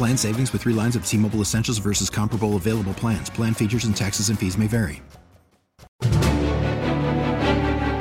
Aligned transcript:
Plan 0.00 0.16
savings 0.16 0.50
with 0.54 0.62
three 0.62 0.72
lines 0.72 0.96
of 0.96 1.04
T 1.04 1.18
Mobile 1.18 1.42
Essentials 1.42 1.76
versus 1.76 2.08
comparable 2.08 2.56
available 2.56 2.94
plans. 2.94 3.28
Plan 3.28 3.52
features 3.52 3.84
and 3.84 3.94
taxes 3.94 4.30
and 4.30 4.38
fees 4.38 4.56
may 4.56 4.66
vary. 4.66 5.02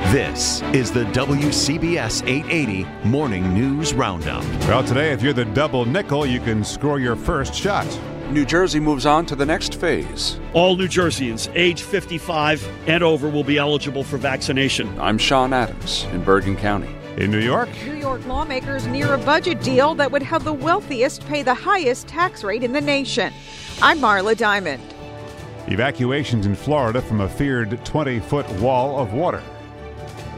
This 0.10 0.62
is 0.74 0.94
the 0.94 1.04
WCBS 1.12 2.26
880 2.26 2.88
Morning 3.06 3.54
News 3.54 3.94
Roundup. 3.94 4.46
Well, 4.62 4.82
today, 4.82 5.12
if 5.12 5.22
you're 5.22 5.34
the 5.34 5.44
double 5.44 5.84
nickel, 5.84 6.26
you 6.26 6.40
can 6.40 6.64
score 6.64 7.02
your 7.02 7.18
first 7.18 7.54
shot. 7.54 7.86
New 8.32 8.46
Jersey 8.46 8.80
moves 8.80 9.06
on 9.06 9.26
to 9.26 9.36
the 9.36 9.46
next 9.46 9.76
phase. 9.76 10.40
All 10.54 10.78
New 10.78 10.88
Jerseyans 10.88 11.52
age 11.54 11.82
55 11.82 12.66
and 12.88 13.04
over 13.04 13.28
will 13.28 13.44
be 13.44 13.58
eligible 13.58 14.06
for 14.06 14.16
vaccination. 14.16 14.98
I'm 15.02 15.18
Sean 15.18 15.52
Adams 15.52 16.06
in 16.14 16.24
Bergen 16.24 16.56
County. 16.56 16.96
In 17.18 17.32
New 17.32 17.40
York, 17.40 17.70
New 17.86 17.96
York 17.96 18.26
lawmakers 18.28 18.88
near 18.88 19.14
a 19.14 19.18
budget 19.18 19.62
deal 19.62 19.94
that 19.96 20.12
would 20.12 20.24
have 20.24 20.44
the 20.44 20.54
wealthiest 20.54 21.26
pay 21.26 21.44
the 21.44 21.54
highest 21.54 22.08
tax 22.08 22.44
rate 22.44 22.64
in 22.64 22.72
the 22.72 22.80
nation. 22.80 23.34
I'm 23.82 24.00
Marla 24.00 24.38
Diamond. 24.38 24.82
evacuations 25.68 26.46
in 26.46 26.56
Florida 26.56 27.02
from 27.02 27.22
a 27.22 27.28
feared 27.30 27.84
20 27.86 28.20
foot 28.22 28.50
wall 28.54 28.98
of 29.00 29.14
water. 29.14 29.44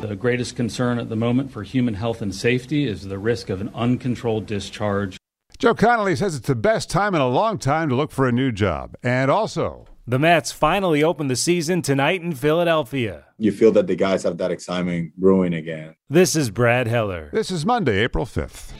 The 0.01 0.15
greatest 0.15 0.55
concern 0.55 0.97
at 0.97 1.09
the 1.09 1.15
moment 1.15 1.51
for 1.51 1.61
human 1.61 1.93
health 1.93 2.21
and 2.23 2.33
safety 2.33 2.87
is 2.87 3.03
the 3.03 3.19
risk 3.19 3.49
of 3.49 3.61
an 3.61 3.69
uncontrolled 3.75 4.47
discharge. 4.47 5.17
Joe 5.59 5.75
Connolly 5.75 6.15
says 6.15 6.35
it's 6.35 6.47
the 6.47 6.55
best 6.55 6.89
time 6.89 7.13
in 7.13 7.21
a 7.21 7.27
long 7.27 7.59
time 7.59 7.89
to 7.89 7.95
look 7.95 8.11
for 8.11 8.27
a 8.27 8.31
new 8.31 8.51
job. 8.51 8.95
And 9.03 9.29
also, 9.29 9.85
The 10.07 10.17
Mets 10.17 10.51
finally 10.51 11.03
open 11.03 11.27
the 11.27 11.35
season 11.35 11.83
tonight 11.83 12.21
in 12.23 12.33
Philadelphia. 12.33 13.25
You 13.37 13.51
feel 13.51 13.71
that 13.73 13.85
the 13.85 13.95
guys 13.95 14.23
have 14.23 14.37
that 14.39 14.49
excitement 14.51 15.15
brewing 15.15 15.53
again. 15.53 15.95
This 16.09 16.35
is 16.35 16.49
Brad 16.49 16.87
Heller. 16.87 17.29
this 17.31 17.51
is 17.51 17.65
Monday, 17.67 17.99
April 17.99 18.25
5th. 18.25 18.71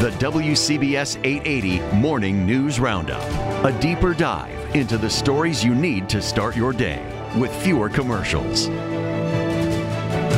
The 0.00 0.10
WCBS 0.12 1.18
880 1.22 1.80
Morning 1.96 2.46
News 2.46 2.80
Roundup. 2.80 3.22
A 3.64 3.78
deeper 3.78 4.14
dive 4.14 4.74
into 4.74 4.96
the 4.96 5.10
stories 5.10 5.62
you 5.62 5.74
need 5.74 6.08
to 6.08 6.22
start 6.22 6.56
your 6.56 6.72
day 6.72 7.04
with 7.36 7.54
fewer 7.62 7.90
commercials. 7.90 8.68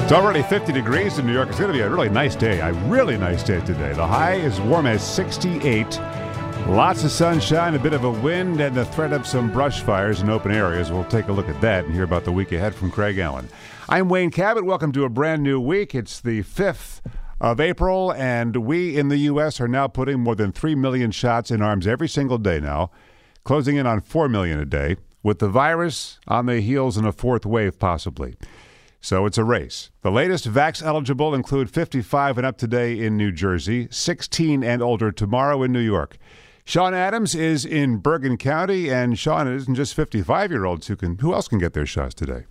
It's 0.02 0.10
already 0.12 0.42
50 0.42 0.72
degrees 0.72 1.18
in 1.18 1.26
New 1.26 1.32
York. 1.32 1.48
It's 1.50 1.58
going 1.60 1.70
to 1.70 1.78
be 1.78 1.82
a 1.82 1.88
really 1.88 2.08
nice 2.08 2.34
day, 2.34 2.58
a 2.58 2.72
really 2.88 3.16
nice 3.16 3.44
day 3.44 3.60
today. 3.60 3.92
The 3.92 4.06
high 4.06 4.34
is 4.34 4.60
warm 4.60 4.86
as 4.86 5.06
68. 5.06 5.86
Lots 6.68 7.04
of 7.04 7.10
sunshine, 7.10 7.74
a 7.74 7.78
bit 7.78 7.92
of 7.92 8.04
a 8.04 8.10
wind, 8.10 8.60
and 8.60 8.74
the 8.74 8.86
threat 8.86 9.12
of 9.12 9.26
some 9.26 9.52
brush 9.52 9.82
fires 9.82 10.22
in 10.22 10.30
open 10.30 10.52
areas. 10.52 10.90
We'll 10.90 11.04
take 11.04 11.28
a 11.28 11.32
look 11.32 11.48
at 11.48 11.60
that 11.60 11.84
and 11.84 11.92
hear 11.92 12.04
about 12.04 12.24
the 12.24 12.32
week 12.32 12.50
ahead 12.52 12.74
from 12.74 12.90
Craig 12.90 13.18
Allen. 13.18 13.48
I'm 13.88 14.08
Wayne 14.08 14.30
Cabot. 14.30 14.64
Welcome 14.64 14.90
to 14.92 15.04
a 15.04 15.10
brand 15.10 15.42
new 15.42 15.60
week. 15.60 15.94
It's 15.94 16.18
the 16.20 16.42
5th 16.42 17.00
of 17.40 17.60
April, 17.60 18.12
and 18.14 18.56
we 18.64 18.96
in 18.96 19.08
the 19.08 19.18
U.S. 19.18 19.60
are 19.60 19.68
now 19.68 19.86
putting 19.86 20.20
more 20.20 20.34
than 20.34 20.50
3 20.50 20.74
million 20.76 21.10
shots 21.10 21.50
in 21.50 21.60
arms 21.60 21.86
every 21.86 22.08
single 22.08 22.38
day 22.38 22.58
now, 22.58 22.90
closing 23.44 23.76
in 23.76 23.86
on 23.86 24.00
4 24.00 24.28
million 24.28 24.58
a 24.58 24.64
day, 24.64 24.96
with 25.22 25.40
the 25.40 25.48
virus 25.48 26.20
on 26.26 26.46
the 26.46 26.60
heels 26.60 26.96
in 26.96 27.04
a 27.04 27.12
fourth 27.12 27.44
wave 27.44 27.78
possibly. 27.78 28.36
So 29.00 29.26
it's 29.26 29.36
a 29.36 29.44
race. 29.44 29.90
The 30.02 30.12
latest 30.12 30.48
vax 30.48 30.82
eligible 30.82 31.34
include 31.34 31.68
55 31.68 32.38
and 32.38 32.46
up 32.46 32.56
today 32.56 32.98
in 32.98 33.16
New 33.16 33.32
Jersey, 33.32 33.88
16 33.90 34.62
and 34.62 34.80
older 34.80 35.10
tomorrow 35.10 35.64
in 35.64 35.72
New 35.72 35.80
York. 35.80 36.16
Sean 36.64 36.94
Adams 36.94 37.34
is 37.34 37.64
in 37.64 37.96
Bergen 37.98 38.36
County, 38.36 38.88
and 38.90 39.18
Sean 39.18 39.48
it 39.48 39.56
isn't 39.56 39.74
just 39.74 39.94
55 39.94 40.50
year 40.50 40.64
olds 40.64 40.86
who 40.86 40.96
can. 40.96 41.18
Who 41.18 41.34
else 41.34 41.48
can 41.48 41.58
get 41.58 41.72
their 41.72 41.86
shots 41.86 42.14
today? 42.14 42.44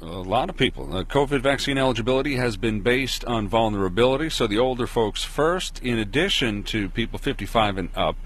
A 0.00 0.06
lot 0.06 0.50
of 0.50 0.56
people. 0.56 0.96
Uh, 0.96 1.04
COVID 1.04 1.40
vaccine 1.42 1.78
eligibility 1.78 2.34
has 2.34 2.56
been 2.56 2.80
based 2.80 3.24
on 3.24 3.46
vulnerability, 3.46 4.30
so 4.30 4.48
the 4.48 4.58
older 4.58 4.88
folks 4.88 5.22
first, 5.22 5.78
in 5.80 5.96
addition 5.96 6.64
to 6.64 6.88
people 6.88 7.20
55 7.20 7.78
and 7.78 7.88
up. 7.94 8.16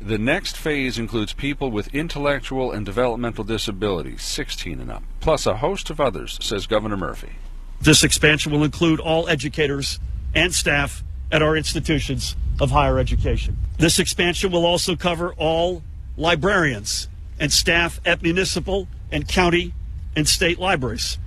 The 0.00 0.16
next 0.16 0.56
phase 0.56 0.96
includes 0.98 1.34
people 1.34 1.70
with 1.70 1.94
intellectual 1.94 2.72
and 2.72 2.86
developmental 2.86 3.44
disabilities, 3.44 4.22
16 4.22 4.80
and 4.80 4.90
up, 4.90 5.02
plus 5.20 5.44
a 5.44 5.56
host 5.56 5.90
of 5.90 6.00
others, 6.00 6.38
says 6.40 6.66
Governor 6.66 6.96
Murphy. 6.96 7.32
This 7.80 8.04
expansion 8.04 8.52
will 8.52 8.64
include 8.64 9.00
all 9.00 9.28
educators 9.28 10.00
and 10.34 10.54
staff 10.54 11.02
at 11.30 11.42
our 11.42 11.56
institutions 11.56 12.36
of 12.60 12.70
higher 12.70 12.98
education. 12.98 13.56
This 13.78 13.98
expansion 13.98 14.50
will 14.50 14.66
also 14.66 14.96
cover 14.96 15.32
all 15.34 15.82
librarians 16.16 17.08
and 17.38 17.52
staff 17.52 18.00
at 18.04 18.22
municipal 18.22 18.88
and 19.12 19.28
county 19.28 19.72
and 20.16 20.28
state 20.28 20.58
libraries. 20.58 21.18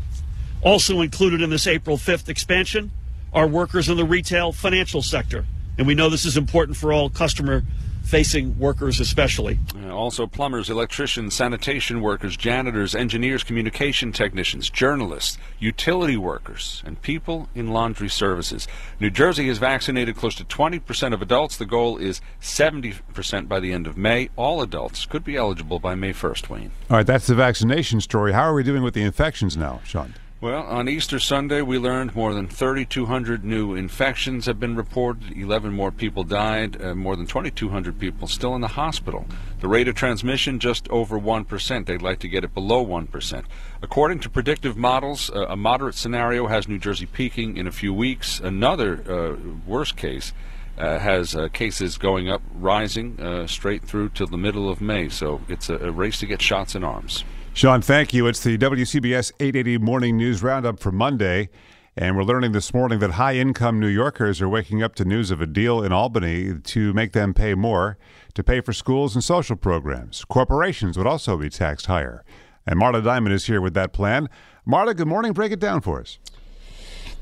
Also 0.62 1.02
included 1.02 1.42
in 1.42 1.50
this 1.50 1.66
April 1.68 1.98
5th 1.98 2.30
expansion 2.30 2.92
are 3.34 3.48
workers 3.48 3.90
in 3.90 3.98
the 3.98 4.06
retail 4.06 4.52
financial 4.52 5.02
sector. 5.02 5.46
And 5.78 5.88
we 5.88 5.96
know 5.96 6.10
this 6.10 6.26
is 6.26 6.38
important 6.38 6.78
for 6.78 6.92
all 6.92 7.10
customer 7.10 7.64
facing 8.12 8.60
workers, 8.60 9.00
especially. 9.00 9.58
Uh, 9.74 9.96
also, 9.96 10.28
plumbers, 10.28 10.70
electricians, 10.70 11.34
sanitation 11.34 12.02
workers, 12.02 12.36
janitors, 12.36 12.94
engineers, 12.94 13.42
communication 13.42 14.12
technicians, 14.12 14.70
journalists, 14.70 15.38
utility 15.60 16.18
workers, 16.18 16.84
and 16.86 17.02
people 17.02 17.48
in 17.56 17.70
laundry 17.70 18.10
services. 18.10 18.68
New 19.00 19.10
Jersey 19.10 19.48
has 19.48 19.60
vaccinated 19.60 20.18
close 20.18 20.36
to 20.36 20.44
20% 20.44 21.14
of 21.14 21.22
adults. 21.22 21.56
The 21.56 21.66
goal 21.66 21.98
is 21.98 22.20
70% 22.42 23.48
by 23.48 23.62
the 23.62 23.72
end 23.72 23.88
of 23.88 23.96
May. 23.96 24.30
All 24.36 24.62
adults 24.62 25.06
could 25.06 25.24
be 25.24 25.38
eligible 25.38 25.80
by 25.80 25.96
May 25.96 26.12
1st, 26.12 26.50
Wayne. 26.50 26.72
All 26.90 26.98
right, 26.98 27.08
that's 27.08 27.28
the 27.28 27.36
vaccination 27.36 28.02
story. 28.02 28.34
How 28.34 28.42
are 28.42 28.54
we 28.54 28.64
doing 28.64 28.84
with 28.84 28.94
the 28.94 29.04
infections 29.04 29.56
now, 29.56 29.80
Sean? 29.86 30.16
Well, 30.42 30.64
on 30.64 30.90
Easter 30.90 31.20
Sunday, 31.20 31.62
we 31.62 31.78
learned 31.78 32.16
more 32.16 32.34
than 32.34 32.48
3,200 32.48 33.46
new 33.46 33.76
infections 33.76 34.48
have 34.48 34.60
been 34.60 34.76
reported. 34.76 35.38
11 35.38 35.72
more 35.72 35.92
people 35.92 36.24
died. 36.24 36.82
Uh, 36.82 36.96
more 36.96 37.16
than 37.16 37.28
2,200 37.28 38.00
people 38.00 38.28
still 38.28 38.56
in 38.56 38.62
the 38.62 38.70
hospital. 38.70 39.28
The 39.60 39.68
rate 39.68 39.88
of 39.88 39.94
transmission 39.94 40.58
just 40.58 40.90
over 40.90 41.20
1%. 41.20 41.86
They'd 41.86 42.02
like 42.02 42.18
to 42.22 42.28
get 42.28 42.44
it 42.44 42.56
below 42.56 42.84
1%. 42.84 43.44
According 43.84 44.18
to 44.22 44.32
predictive 44.32 44.76
models, 44.76 45.30
uh, 45.30 45.46
a 45.48 45.56
moderate 45.56 45.94
scenario 45.94 46.48
has 46.48 46.68
New 46.68 46.80
Jersey 46.80 47.06
peaking 47.06 47.56
in 47.56 47.68
a 47.68 47.72
few 47.72 47.94
weeks. 47.94 48.40
Another 48.40 49.04
uh, 49.08 49.38
worst 49.68 49.96
case 49.96 50.34
uh, 50.76 50.98
has 50.98 51.36
uh, 51.36 51.50
cases 51.50 52.00
going 52.00 52.32
up, 52.32 52.42
rising 52.56 53.20
uh, 53.20 53.46
straight 53.46 53.84
through 53.84 54.10
till 54.10 54.26
the 54.26 54.38
middle 54.38 54.72
of 54.72 54.82
May. 54.82 55.08
So 55.08 55.42
it's 55.48 55.70
a, 55.70 55.78
a 55.78 55.92
race 55.92 56.20
to 56.22 56.26
get 56.26 56.42
shots 56.42 56.74
in 56.74 56.84
arms. 56.84 57.26
Sean, 57.54 57.82
thank 57.82 58.14
you. 58.14 58.28
It's 58.28 58.42
the 58.42 58.58
WCBS 58.58 59.34
880 59.40 59.78
Morning 59.80 60.16
News 60.16 60.42
Roundup 60.42 60.80
for 60.80 60.92
Monday. 60.92 61.50
And 61.98 62.16
we're 62.16 62.24
learning 62.24 62.54
this 62.54 62.74
morning 62.74 63.00
that 63.00 63.12
high 63.12 63.36
income 63.36 63.78
New 63.78 63.90
Yorkers 63.90 64.42
are 64.42 64.48
waking 64.48 64.82
up 64.82 64.96
to 64.96 65.06
news 65.06 65.32
of 65.32 65.42
a 65.42 65.46
deal 65.46 65.84
in 65.84 65.92
Albany 65.92 66.58
to 66.58 66.94
make 66.94 67.12
them 67.12 67.34
pay 67.34 67.54
more 67.54 67.98
to 68.36 68.44
pay 68.44 68.62
for 68.62 68.72
schools 68.72 69.16
and 69.16 69.24
social 69.24 69.58
programs. 69.58 70.24
Corporations 70.24 70.98
would 70.98 71.06
also 71.06 71.36
be 71.36 71.50
taxed 71.50 71.88
higher. 71.88 72.24
And 72.66 72.80
Marla 72.80 73.04
Diamond 73.04 73.34
is 73.34 73.46
here 73.46 73.60
with 73.60 73.74
that 73.74 73.92
plan. 73.92 74.30
Marla, 74.66 74.96
good 74.96 75.08
morning. 75.08 75.34
Break 75.34 75.52
it 75.52 75.60
down 75.60 75.82
for 75.82 76.00
us. 76.00 76.20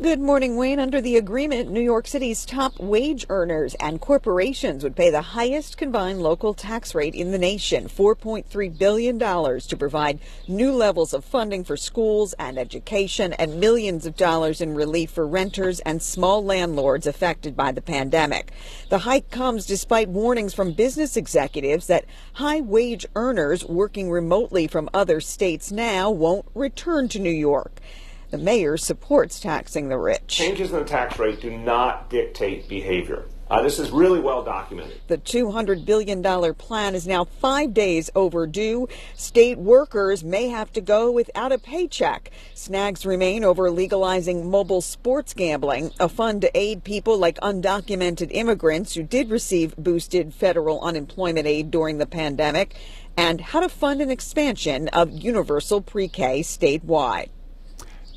Good 0.02 0.22
morning, 0.22 0.56
Wayne. 0.56 0.80
Under 0.80 1.02
the 1.02 1.18
agreement, 1.18 1.70
New 1.70 1.82
York 1.82 2.08
City's 2.08 2.46
top 2.46 2.80
wage 2.80 3.26
earners 3.28 3.76
and 3.82 4.00
corporations 4.00 4.82
would 4.82 4.96
pay 4.96 5.10
the 5.10 5.22
highest 5.22 5.76
combined 5.76 6.22
local 6.22 6.54
tax 6.54 6.96
rate 6.96 7.14
in 7.14 7.32
the 7.32 7.38
nation, 7.38 7.90
$4.3 7.90 8.78
billion, 8.78 9.20
to 9.20 9.78
provide 9.78 10.20
new 10.48 10.72
levels 10.72 11.14
of 11.14 11.26
funding 11.26 11.66
for 11.66 11.76
schools 11.76 12.32
and 12.40 12.58
education 12.58 13.34
and 13.34 13.60
millions 13.60 14.06
of 14.06 14.16
dollars 14.16 14.62
in 14.62 14.74
relief 14.74 15.12
for 15.12 15.28
renters 15.28 15.82
and 15.82 16.02
small 16.02 16.46
landlords 16.46 17.06
affected 17.06 17.58
by 17.58 17.74
the 17.74 17.82
pandemic. 17.82 18.54
The 18.88 19.00
hike 19.00 19.30
comes 19.30 19.66
despite 19.66 20.08
warnings 20.08 20.54
from 20.54 20.72
business 20.72 21.18
executives 21.18 21.88
that 21.88 22.06
high 22.36 22.62
wage 22.62 23.06
earners 23.18 23.66
working 23.66 24.10
remotely 24.10 24.66
from 24.66 24.90
other 24.94 25.20
states 25.20 25.74
now 25.74 26.10
won't 26.10 26.46
return 26.56 27.10
to 27.10 27.20
New 27.20 27.30
York. 27.30 27.82
The 28.32 28.38
mayor 28.38 28.78
supports 28.78 29.40
taxing 29.40 29.90
the 29.90 29.98
rich. 29.98 30.28
Changes 30.28 30.72
in 30.72 30.80
the 30.80 30.86
tax 30.86 31.18
rate 31.18 31.42
do 31.42 31.50
not 31.50 32.10
dictate 32.12 32.70
behavior. 32.70 33.26
Uh, 33.50 33.64
this 33.64 33.80
is 33.80 33.90
really 33.90 34.20
well 34.20 34.44
documented. 34.44 35.02
The 35.08 35.18
$200 35.18 35.84
billion 35.84 36.22
plan 36.54 36.94
is 36.94 37.08
now 37.08 37.24
five 37.24 37.74
days 37.74 38.12
overdue. 38.14 38.88
State 39.16 39.58
workers 39.58 40.24
may 40.24 40.50
have 40.50 40.72
to 40.74 40.82
go 40.82 41.12
without 41.12 41.52
a 41.52 41.58
paycheck. 41.58 42.30
Snags 42.54 43.08
remain 43.08 43.44
over 43.44 43.72
legalizing 43.72 44.52
mobile 44.52 44.82
sports 44.82 45.34
gambling, 45.34 45.92
a 46.00 46.08
fund 46.08 46.42
to 46.42 46.56
aid 46.56 46.84
people 46.84 47.18
like 47.18 47.40
undocumented 47.40 48.30
immigrants 48.30 48.94
who 48.94 49.02
did 49.02 49.32
receive 49.32 49.76
boosted 49.76 50.32
federal 50.32 50.80
unemployment 50.82 51.48
aid 51.48 51.72
during 51.72 51.98
the 51.98 52.06
pandemic, 52.06 52.76
and 53.18 53.42
how 53.42 53.60
to 53.60 53.70
fund 53.70 54.00
an 54.00 54.12
expansion 54.12 54.88
of 54.90 55.10
universal 55.10 55.82
pre 55.82 56.08
K 56.08 56.42
statewide. 56.42 57.30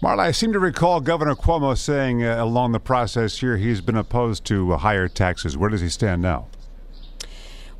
Marla, 0.03 0.19
I 0.19 0.33
seem 0.33 0.53
to 0.53 0.59
recall 0.59 1.01
Governor 1.01 1.37
Cuomo 1.37 1.79
saying 1.79 2.25
uh, 2.25 2.43
along 2.43 2.73
the 2.73 2.81
process 2.81 3.39
here 3.39 3.57
he's 3.57 3.81
been 3.81 3.97
opposed 3.97 4.45
to 4.47 4.73
uh, 4.73 4.79
higher 4.79 5.07
taxes. 5.07 5.57
Where 5.57 5.71
does 5.71 5.81
he 5.81 5.89
stand 5.89 6.21
now? 6.21 6.49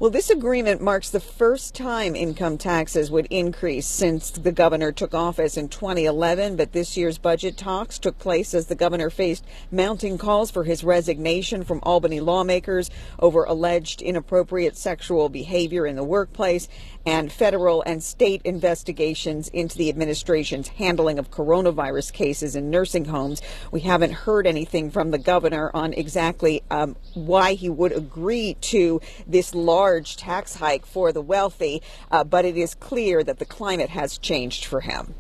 Well, 0.03 0.11
this 0.11 0.31
agreement 0.31 0.81
marks 0.81 1.11
the 1.11 1.21
first 1.21 1.77
time 1.77 2.17
income 2.17 2.59
taxes 2.59 3.09
would 3.09 3.27
increase 3.27 3.87
since 3.87 4.31
the 4.31 4.51
governor 4.51 4.91
took 4.91 5.15
office 5.15 5.57
in 5.57 5.69
2011. 5.69 6.57
But 6.57 6.73
this 6.73 6.97
year's 6.97 7.19
budget 7.19 7.57
talks 7.57 8.01
took 8.01 8.19
place 8.19 8.53
as 8.53 8.67
the 8.67 8.75
governor 8.75 9.11
faced 9.11 9.45
mounting 9.71 10.19
calls 10.19 10.51
for 10.51 10.65
his 10.65 10.83
resignation 10.83 11.63
from 11.63 11.79
Albany 11.85 12.19
lawmakers 12.19 12.91
over 13.21 13.45
alleged 13.45 14.03
inappropriate 14.03 14.77
sexual 14.77 15.29
behavior 15.29 15.87
in 15.87 15.95
the 15.95 16.03
workplace 16.03 16.67
and 17.07 17.33
federal 17.33 17.83
and 17.83 18.03
state 18.03 18.43
investigations 18.45 19.49
into 19.49 19.77
the 19.77 19.89
administration's 19.89 20.69
handling 20.69 21.19
of 21.19 21.31
coronavirus 21.31 22.13
cases 22.13 22.57
in 22.57 22.71
nursing 22.71 23.05
homes. 23.07 23.43
We 23.71 23.81
haven't 23.81 24.13
heard 24.13 24.47
anything 24.47 24.91
from 24.91 25.11
the 25.11 25.19
governor 25.19 25.71
on 25.75 25.93
exactly 25.93 26.63
um, 26.71 26.97
why 27.15 27.55
he 27.55 27.69
would 27.69 27.93
agree 27.93 28.55
to 28.61 29.01
this 29.27 29.55
large 29.55 30.17
tax 30.17 30.57
hike 30.57 30.87
for 30.87 31.13
the 31.13 31.23
wealthy, 31.23 31.83
uh, 32.11 32.25
but 32.25 32.45
it 32.45 32.57
is 32.57 32.75
clear 32.75 33.25
that 33.25 33.39
the 33.39 33.45
climate 33.45 33.91
has 33.91 34.19
changed 34.19 34.65
for 34.65 34.81
him. 34.81 35.15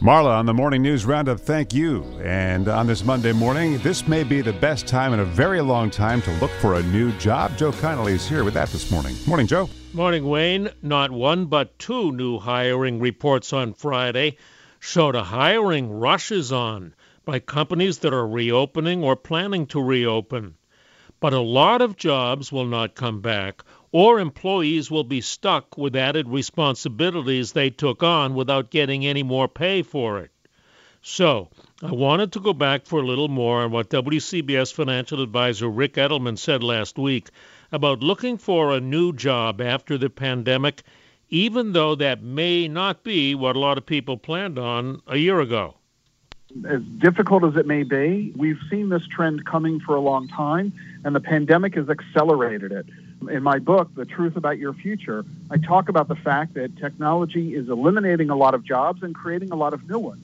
Marla, 0.00 0.38
on 0.38 0.44
the 0.44 0.52
Morning 0.52 0.82
News 0.82 1.06
Roundup, 1.06 1.40
thank 1.40 1.72
you. 1.72 2.02
And 2.22 2.68
on 2.68 2.86
this 2.86 3.04
Monday 3.04 3.32
morning, 3.32 3.78
this 3.78 4.08
may 4.08 4.24
be 4.24 4.40
the 4.40 4.52
best 4.52 4.86
time 4.86 5.12
in 5.12 5.20
a 5.20 5.24
very 5.24 5.60
long 5.60 5.88
time 5.88 6.20
to 6.22 6.32
look 6.38 6.50
for 6.60 6.74
a 6.74 6.82
new 6.82 7.12
job. 7.12 7.56
Joe 7.56 7.72
Connolly 7.72 8.12
is 8.12 8.28
here 8.28 8.44
with 8.44 8.54
that 8.54 8.68
this 8.70 8.90
morning. 8.90 9.14
Morning, 9.26 9.46
Joe. 9.46 9.70
Morning, 9.94 10.26
Wayne. 10.28 10.70
Not 10.82 11.12
one, 11.12 11.46
but 11.46 11.78
two 11.78 12.10
new 12.10 12.40
hiring 12.40 12.98
reports 12.98 13.52
on 13.52 13.74
Friday 13.74 14.38
showed 14.80 15.14
a 15.14 15.22
hiring 15.22 15.88
rush 15.88 16.32
is 16.32 16.50
on 16.50 16.96
by 17.24 17.38
companies 17.38 17.98
that 17.98 18.12
are 18.12 18.26
reopening 18.26 19.04
or 19.04 19.14
planning 19.14 19.66
to 19.68 19.80
reopen. 19.80 20.56
But 21.20 21.32
a 21.32 21.38
lot 21.38 21.80
of 21.80 21.96
jobs 21.96 22.50
will 22.50 22.66
not 22.66 22.96
come 22.96 23.20
back, 23.20 23.62
or 23.92 24.18
employees 24.18 24.90
will 24.90 25.04
be 25.04 25.20
stuck 25.20 25.78
with 25.78 25.94
added 25.94 26.28
responsibilities 26.28 27.52
they 27.52 27.70
took 27.70 28.02
on 28.02 28.34
without 28.34 28.72
getting 28.72 29.06
any 29.06 29.22
more 29.22 29.46
pay 29.46 29.82
for 29.82 30.18
it. 30.18 30.32
So, 31.02 31.50
I 31.80 31.92
wanted 31.92 32.32
to 32.32 32.40
go 32.40 32.52
back 32.52 32.86
for 32.86 32.98
a 32.98 33.06
little 33.06 33.28
more 33.28 33.62
on 33.62 33.70
what 33.70 33.90
WCBS 33.90 34.72
financial 34.72 35.22
advisor 35.22 35.68
Rick 35.68 35.94
Edelman 35.94 36.36
said 36.36 36.64
last 36.64 36.98
week 36.98 37.30
about 37.74 38.04
looking 38.04 38.38
for 38.38 38.70
a 38.70 38.80
new 38.80 39.12
job 39.12 39.60
after 39.60 39.98
the 39.98 40.08
pandemic, 40.08 40.84
even 41.28 41.72
though 41.72 41.96
that 41.96 42.22
may 42.22 42.68
not 42.68 43.02
be 43.02 43.34
what 43.34 43.56
a 43.56 43.58
lot 43.58 43.76
of 43.76 43.84
people 43.84 44.16
planned 44.16 44.60
on 44.60 45.02
a 45.08 45.16
year 45.16 45.40
ago. 45.40 45.74
As 46.68 46.82
difficult 46.82 47.42
as 47.42 47.56
it 47.56 47.66
may 47.66 47.82
be, 47.82 48.32
we've 48.36 48.60
seen 48.70 48.90
this 48.90 49.04
trend 49.08 49.44
coming 49.44 49.80
for 49.80 49.96
a 49.96 50.00
long 50.00 50.28
time, 50.28 50.72
and 51.04 51.16
the 51.16 51.20
pandemic 51.20 51.74
has 51.74 51.90
accelerated 51.90 52.70
it. 52.70 52.86
In 53.28 53.42
my 53.42 53.58
book, 53.58 53.92
The 53.96 54.04
Truth 54.04 54.36
About 54.36 54.58
Your 54.58 54.72
Future, 54.72 55.24
I 55.50 55.56
talk 55.56 55.88
about 55.88 56.06
the 56.06 56.14
fact 56.14 56.54
that 56.54 56.76
technology 56.76 57.56
is 57.56 57.68
eliminating 57.68 58.30
a 58.30 58.36
lot 58.36 58.54
of 58.54 58.62
jobs 58.62 59.02
and 59.02 59.16
creating 59.16 59.50
a 59.50 59.56
lot 59.56 59.74
of 59.74 59.88
new 59.90 59.98
ones. 59.98 60.22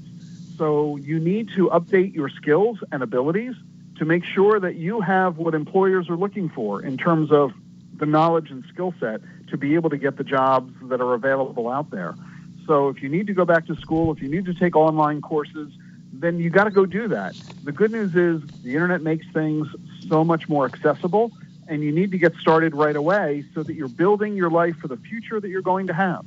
So 0.56 0.98
you 0.98 1.18
need 1.18 1.48
to 1.56 1.68
update 1.70 2.14
your 2.14 2.28
skills 2.28 2.78
and 2.92 3.02
abilities 3.02 3.56
to 4.00 4.06
make 4.06 4.24
sure 4.24 4.58
that 4.58 4.76
you 4.76 5.02
have 5.02 5.36
what 5.36 5.54
employers 5.54 6.08
are 6.08 6.16
looking 6.16 6.48
for 6.48 6.82
in 6.82 6.96
terms 6.96 7.30
of 7.30 7.52
the 7.96 8.06
knowledge 8.06 8.50
and 8.50 8.64
skill 8.72 8.94
set 8.98 9.20
to 9.48 9.58
be 9.58 9.74
able 9.74 9.90
to 9.90 9.98
get 9.98 10.16
the 10.16 10.24
jobs 10.24 10.72
that 10.84 11.02
are 11.02 11.12
available 11.12 11.68
out 11.68 11.90
there. 11.90 12.14
So 12.66 12.88
if 12.88 13.02
you 13.02 13.10
need 13.10 13.26
to 13.26 13.34
go 13.34 13.44
back 13.44 13.66
to 13.66 13.76
school, 13.76 14.10
if 14.10 14.22
you 14.22 14.30
need 14.30 14.46
to 14.46 14.54
take 14.54 14.74
online 14.74 15.20
courses, 15.20 15.70
then 16.14 16.38
you 16.38 16.48
got 16.48 16.64
to 16.64 16.70
go 16.70 16.86
do 16.86 17.08
that. 17.08 17.34
The 17.64 17.72
good 17.72 17.92
news 17.92 18.16
is 18.16 18.40
the 18.62 18.72
internet 18.72 19.02
makes 19.02 19.26
things 19.34 19.68
so 20.08 20.24
much 20.24 20.48
more 20.48 20.64
accessible 20.64 21.30
and 21.68 21.82
you 21.82 21.92
need 21.92 22.10
to 22.12 22.18
get 22.18 22.34
started 22.36 22.74
right 22.74 22.96
away 22.96 23.44
so 23.54 23.62
that 23.62 23.74
you're 23.74 23.88
building 23.88 24.34
your 24.34 24.50
life 24.50 24.76
for 24.76 24.88
the 24.88 24.96
future 24.96 25.40
that 25.40 25.50
you're 25.50 25.60
going 25.60 25.88
to 25.88 25.92
have. 25.92 26.24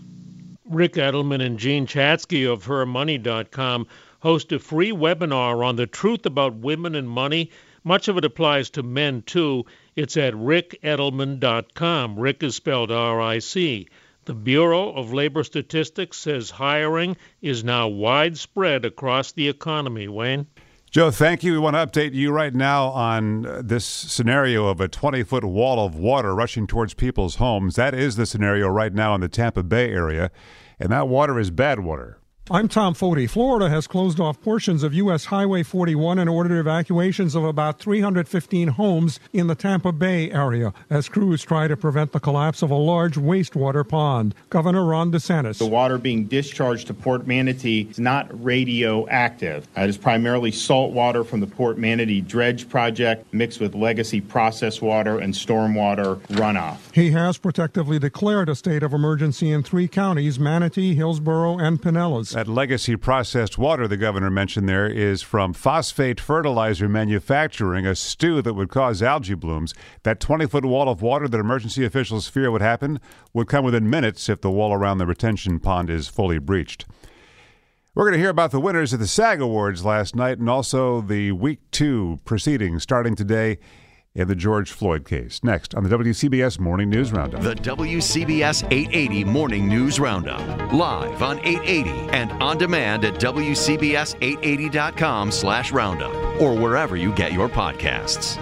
Rick 0.66 0.94
Edelman 0.94 1.44
and 1.44 1.58
Jean 1.58 1.88
Chatzky 1.88 2.48
of 2.48 2.66
HerMoney.com 2.66 3.88
host 4.24 4.54
a 4.54 4.58
free 4.58 4.92
webinar 4.92 5.66
on 5.66 5.76
the 5.76 5.86
truth 5.86 6.26
about 6.26 6.56
women 6.56 6.96
and 6.96 7.10
money. 7.10 7.52
Much 7.84 8.08
of 8.08 8.18
it 8.18 8.24
applies 8.24 8.70
to 8.70 8.82
men 8.82 9.22
too. 9.22 9.66
It's 9.98 10.16
at 10.16 10.34
ricedelman.com. 10.34 12.18
Rick 12.18 12.42
is 12.42 12.56
spelled 12.56 12.90
R 12.90 13.22
I 13.22 13.40
C. 13.40 13.90
The 14.24 14.34
Bureau 14.34 14.94
of 14.94 15.12
Labor 15.12 15.44
Statistics 15.44 16.18
says 16.18 16.50
hiring 16.50 17.18
is 17.42 17.66
now 17.66 17.90
widespread 17.90 18.86
across 18.86 19.34
the 19.34 19.50
economy. 19.50 20.08
Wayne? 20.08 20.48
Joe, 20.90 21.12
thank 21.12 21.44
you. 21.44 21.52
We 21.52 21.60
want 21.60 21.76
to 21.76 21.86
update 21.86 22.14
you 22.14 22.32
right 22.32 22.54
now 22.54 22.88
on 22.90 23.46
uh, 23.46 23.62
this 23.62 23.84
scenario 23.84 24.68
of 24.68 24.80
a 24.80 24.88
20 24.88 25.24
foot 25.24 25.44
wall 25.44 25.86
of 25.86 25.96
water 25.96 26.34
rushing 26.34 26.66
towards 26.66 26.94
people's 26.94 27.36
homes. 27.36 27.76
That 27.76 27.94
is 27.94 28.16
the 28.16 28.26
scenario 28.26 28.70
right 28.70 28.94
now 28.94 29.16
in 29.16 29.20
the 29.20 29.28
Tampa 29.28 29.64
Bay 29.64 29.92
area, 29.92 30.32
and 30.80 30.94
that 30.94 31.10
water 31.10 31.38
is 31.40 31.52
bad 31.52 31.82
water. 31.82 32.20
I'm 32.52 32.68
Tom 32.68 32.94
Foty. 32.94 33.30
Florida 33.30 33.70
has 33.70 33.88
closed 33.88 34.20
off 34.20 34.42
portions 34.42 34.84
of 34.84 34.94
U.S. 34.96 35.24
Highway 35.24 35.64
41 35.64 36.20
and 36.20 36.30
ordered 36.30 36.60
evacuations 36.60 37.36
of 37.36 37.46
about 37.46 37.80
315 37.80 38.68
homes 38.68 39.22
in 39.32 39.48
the 39.48 39.56
Tampa 39.56 39.94
Bay 39.94 40.30
area 40.30 40.74
as 40.90 41.08
crews 41.08 41.42
try 41.42 41.70
to 41.70 41.78
prevent 41.78 42.12
the 42.12 42.20
collapse 42.20 42.62
of 42.62 42.70
a 42.70 42.76
large 42.76 43.16
wastewater 43.16 43.88
pond. 43.88 44.36
Governor 44.50 44.84
Ron 44.84 45.10
DeSantis. 45.10 45.58
The 45.58 45.66
water 45.66 45.98
being 45.98 46.26
discharged 46.26 46.88
to 46.88 46.94
Port 46.94 47.26
Manatee 47.26 47.88
is 47.90 47.98
not 47.98 48.28
radioactive. 48.44 49.66
It 49.78 49.90
is 49.90 49.98
primarily 49.98 50.52
salt 50.52 50.92
water 50.92 51.24
from 51.24 51.40
the 51.40 51.48
Port 51.48 51.78
Manatee 51.78 52.20
dredge 52.20 52.68
project 52.68 53.26
mixed 53.34 53.62
with 53.62 53.74
legacy 53.74 54.20
process 54.20 54.82
water 54.82 55.18
and 55.18 55.34
stormwater 55.34 56.20
runoff. 56.28 56.80
He 56.94 57.12
has 57.12 57.38
protectively 57.38 58.00
declared 58.00 58.50
a 58.50 58.56
state 58.56 58.84
of 58.84 58.92
emergency 58.92 59.50
in 59.50 59.64
three 59.64 59.88
counties 59.88 60.38
Manatee, 60.38 60.94
Hillsborough, 60.94 61.58
and 61.58 61.82
Pinellas. 61.82 62.33
That 62.34 62.48
legacy 62.48 62.96
processed 62.96 63.60
water 63.60 63.88
the 63.88 63.96
governor 63.96 64.32
mentioned 64.32 64.68
there 64.68 64.88
is 64.88 65.22
from 65.22 65.54
phosphate 65.54 66.20
fertilizer 66.20 66.90
manufacturing, 66.90 67.86
a 67.86 67.94
stew 67.94 68.42
that 68.42 68.56
would 68.56 68.70
cause 68.70 69.04
algae 69.04 69.36
blooms. 69.36 69.76
That 70.02 70.20
20 70.20 70.48
foot 70.48 70.66
wall 70.66 70.90
of 70.90 71.04
water 71.04 71.28
that 71.28 71.40
emergency 71.40 71.86
officials 71.86 72.28
fear 72.28 72.50
would 72.50 72.64
happen 72.64 73.00
would 73.34 73.48
come 73.48 73.64
within 73.64 73.88
minutes 73.88 74.30
if 74.30 74.42
the 74.42 74.50
wall 74.50 74.74
around 74.74 74.98
the 74.98 75.06
retention 75.06 75.60
pond 75.60 75.92
is 75.92 76.08
fully 76.08 76.40
breached. 76.40 76.88
We're 77.94 78.06
going 78.06 78.14
to 78.14 78.20
hear 78.20 78.30
about 78.30 78.50
the 78.50 78.60
winners 78.60 78.94
of 78.94 79.00
the 79.00 79.06
SAG 79.06 79.40
Awards 79.40 79.86
last 79.86 80.16
night 80.16 80.40
and 80.40 80.50
also 80.50 81.02
the 81.02 81.34
week 81.34 81.60
two 81.70 82.20
proceedings 82.26 82.82
starting 82.82 83.14
today 83.16 83.60
in 84.16 84.28
the 84.28 84.36
George 84.36 84.72
Floyd 84.72 85.06
case. 85.06 85.40
Next 85.44 85.74
on 85.76 85.84
the 85.84 85.90
WCBS 85.98 86.60
Morning 86.60 86.90
News 86.90 87.12
Roundup. 87.12 87.42
The 87.42 87.56
WCBS 87.56 88.64
880 88.72 89.24
Morning 89.24 89.68
News 89.68 90.00
Roundup. 90.00 90.40
Live 90.72 91.24
on 91.24 91.40
880 91.40 91.90
and 92.12 92.32
on 92.44 92.58
demand 92.58 93.06
at 93.06 93.16
WCBS880.com 93.16 95.32
slash 95.32 95.72
roundup 95.72 96.14
or 96.42 96.56
wherever 96.56 96.96
you 96.96 97.12
get 97.14 97.34
your 97.34 97.50
podcasts. 97.50 98.38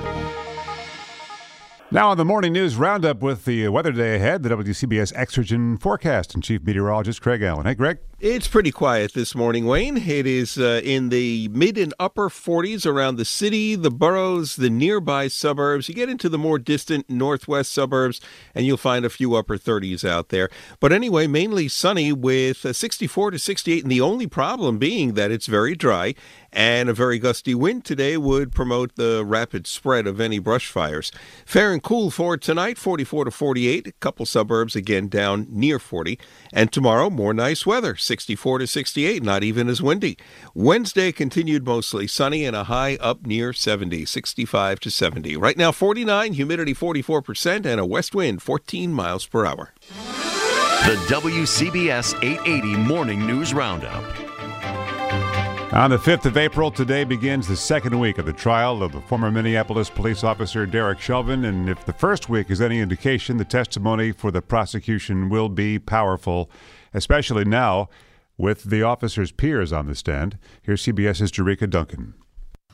Now 1.94 2.08
on 2.08 2.18
the 2.18 2.24
Morning 2.24 2.54
News 2.54 2.78
Roundup 2.78 3.22
with 3.22 3.44
the 3.44 3.68
weather 3.68 3.92
day 3.92 4.16
ahead, 4.16 4.44
the 4.44 4.50
WCBS 4.50 5.12
Exergen 5.12 5.78
forecast 5.78 6.34
and 6.34 6.42
Chief 6.42 6.64
Meteorologist 6.64 7.22
Craig 7.22 7.42
Allen. 7.42 7.66
Hey, 7.66 7.74
Greg. 7.74 7.98
It's 8.22 8.48
pretty 8.48 8.72
quiet 8.72 9.14
this 9.14 9.34
morning, 9.34 9.66
Wayne. 9.66 9.98
It 9.98 10.28
is 10.28 10.58
uh, 10.58 10.80
in 10.84 11.10
the 11.10 11.48
mid 11.48 11.78
and 11.78 11.92
upper 12.00 12.30
40s 12.30 12.86
around 12.86 13.16
the 13.16 13.26
city, 13.26 13.74
the 13.74 13.90
boroughs, 13.90 14.58
the 14.58 14.70
nearby 14.70 15.28
suburbs. 15.28 15.90
You 15.90 15.96
get 15.96 16.08
into 16.08 16.30
the 16.30 16.38
more 16.38 16.60
distant 16.60 17.10
northwest 17.10 17.74
suburbs, 17.74 18.22
and 18.54 18.66
you'll 18.66 18.78
find 18.78 19.04
a 19.06 19.10
few 19.10 19.34
upper 19.34 19.58
30s 19.58 20.08
out 20.08 20.30
there. 20.30 20.50
But 20.80 20.94
anyway, 20.94 21.26
mainly 21.26 21.68
sunny 21.68 22.14
with 22.14 22.64
uh, 22.64 22.74
64 22.74 23.32
to 23.32 23.40
68, 23.40 23.84
and 23.84 23.92
the 23.92 24.02
only 24.02 24.28
problem 24.28 24.78
being 24.78 25.16
that 25.16 25.32
it's 25.32 25.48
very 25.48 25.76
dry 25.76 26.14
and 26.54 26.90
a 26.90 26.94
very 26.94 27.20
gusty 27.20 27.56
wind 27.56 27.86
today 27.86 28.18
would 28.18 28.52
promote 28.52 28.96
the 28.96 29.24
rapid 29.26 29.68
spread 29.68 30.08
of 30.08 30.20
any 30.20 30.40
brush 30.40 30.70
fires. 30.70 31.12
Fair 31.46 31.72
and 31.72 31.82
cool 31.82 32.12
for 32.12 32.38
tonight, 32.38 32.78
44 32.78 33.26
to 33.26 33.32
48. 33.32 33.88
A 33.88 33.92
couple 33.94 34.26
suburbs 34.26 34.76
again 34.76 35.08
down 35.08 35.48
near 35.50 35.80
40. 35.80 36.20
And 36.52 36.72
tomorrow, 36.72 37.10
more 37.10 37.34
nice 37.34 37.66
weather, 37.66 37.96
64 37.96 38.60
to 38.60 38.68
68, 38.68 39.24
not 39.24 39.44
even 39.44 39.70
as 39.70 39.82
windy. 39.82 40.18
Wednesday 40.54 41.12
continued 41.12 41.66
mostly 41.66 42.08
sunny 42.08 42.46
and 42.46 42.56
a 42.56 42.66
high 42.66 42.98
up 43.00 43.26
near 43.26 43.54
70, 43.54 44.06
65 44.06 44.80
to 44.82 44.92
70. 44.92 45.38
Right 45.38 45.58
now, 45.58 45.72
49, 45.72 46.34
humidity 46.34 46.74
44%, 46.74 47.66
and 47.66 47.80
a 47.80 47.86
west 47.86 48.14
wind 48.14 48.42
14 48.42 48.92
miles 48.92 49.26
per 49.26 49.46
hour. 49.46 49.74
The 50.82 50.96
WCBS 51.08 52.16
880 52.24 52.76
Morning 52.76 53.28
News 53.28 53.54
Roundup. 53.54 54.31
On 55.74 55.90
the 55.90 55.98
5th 55.98 56.26
of 56.26 56.36
April, 56.36 56.70
today 56.70 57.06
begins 57.06 57.48
the 57.48 57.56
second 57.56 57.98
week 57.98 58.18
of 58.18 58.26
the 58.26 58.34
trial 58.34 58.84
of 58.84 58.92
the 58.92 59.00
former 59.00 59.32
Minneapolis 59.32 59.90
police 59.90 60.22
officer 60.22 60.66
Derek 60.66 61.00
Chauvin. 61.00 61.46
And 61.46 61.70
if 61.70 61.86
the 61.86 61.94
first 61.94 62.28
week 62.28 62.52
is 62.52 62.60
any 62.60 62.82
indication, 62.82 63.38
the 63.38 63.46
testimony 63.46 64.12
for 64.12 64.32
the 64.32 64.42
prosecution 64.42 65.30
will 65.30 65.48
be 65.48 65.80
powerful, 65.80 66.52
especially 66.94 67.46
now 67.46 67.88
with 68.38 68.66
the 68.66 68.84
officer's 68.84 69.32
peers 69.32 69.72
on 69.72 69.88
the 69.88 69.96
stand. 69.96 70.38
Here's 70.62 70.84
CBS's 70.84 71.32
Jericka 71.32 71.70
Duncan. 71.70 72.16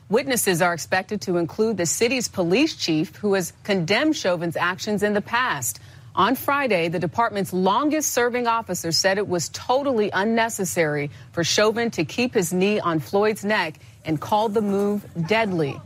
Witnesses 0.08 0.60
are 0.60 0.74
expected 0.74 1.20
to 1.20 1.36
include 1.36 1.76
the 1.76 1.86
city's 1.86 2.26
police 2.26 2.74
chief, 2.74 3.14
who 3.14 3.34
has 3.34 3.52
condemned 3.62 4.16
Chauvin's 4.16 4.56
actions 4.56 5.04
in 5.04 5.12
the 5.12 5.20
past. 5.20 5.78
On 6.18 6.34
Friday, 6.34 6.88
the 6.88 6.98
department's 6.98 7.52
longest 7.52 8.10
serving 8.10 8.48
officer 8.48 8.90
said 8.90 9.18
it 9.18 9.28
was 9.28 9.50
totally 9.50 10.10
unnecessary 10.12 11.12
for 11.30 11.44
Chauvin 11.44 11.92
to 11.92 12.04
keep 12.04 12.34
his 12.34 12.52
knee 12.52 12.80
on 12.80 12.98
Floyd's 12.98 13.44
neck 13.44 13.78
and 14.04 14.20
called 14.20 14.52
the 14.52 14.60
move 14.60 15.06
deadly. 15.28 15.80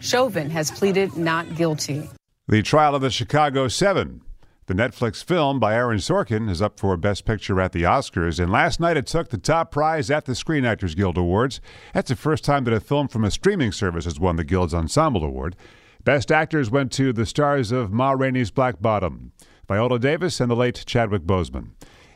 Chauvin 0.00 0.50
has 0.50 0.72
pleaded 0.72 1.16
not 1.16 1.54
guilty. 1.54 2.10
The 2.48 2.62
trial 2.62 2.96
of 2.96 3.00
the 3.00 3.10
Chicago 3.10 3.68
Seven. 3.68 4.22
The 4.66 4.74
Netflix 4.74 5.22
film 5.22 5.60
by 5.60 5.76
Aaron 5.76 5.98
Sorkin 5.98 6.50
is 6.50 6.60
up 6.60 6.80
for 6.80 6.96
Best 6.96 7.24
Picture 7.24 7.60
at 7.60 7.70
the 7.70 7.84
Oscars, 7.84 8.40
and 8.40 8.50
last 8.50 8.80
night 8.80 8.96
it 8.96 9.06
took 9.06 9.28
the 9.28 9.38
top 9.38 9.70
prize 9.70 10.10
at 10.10 10.24
the 10.24 10.34
Screen 10.34 10.64
Actors 10.64 10.96
Guild 10.96 11.16
Awards. 11.16 11.60
That's 11.94 12.08
the 12.08 12.16
first 12.16 12.44
time 12.44 12.64
that 12.64 12.74
a 12.74 12.80
film 12.80 13.06
from 13.06 13.24
a 13.24 13.30
streaming 13.30 13.70
service 13.70 14.04
has 14.04 14.18
won 14.18 14.34
the 14.34 14.42
Guild's 14.42 14.74
Ensemble 14.74 15.22
Award. 15.22 15.54
Best 16.02 16.32
actors 16.32 16.72
went 16.72 16.90
to 16.92 17.12
the 17.12 17.24
stars 17.24 17.70
of 17.70 17.92
Ma 17.92 18.10
Rainey's 18.10 18.50
Black 18.50 18.82
Bottom. 18.82 19.30
Viola 19.68 19.98
Davis 19.98 20.40
and 20.40 20.50
the 20.50 20.56
late 20.56 20.84
Chadwick 20.86 21.22
Boseman. 21.22 21.70